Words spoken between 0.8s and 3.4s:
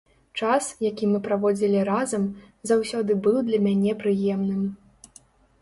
які мы праводзілі разам, заўсёды быў